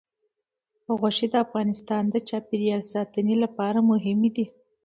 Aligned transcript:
غوښې 0.99 1.27
د 1.31 1.35
افغانستان 1.45 2.03
د 2.09 2.15
چاپیریال 2.29 2.81
ساتنې 2.93 3.35
لپاره 3.43 3.79
مهم 3.91 4.19
دي. 4.35 4.45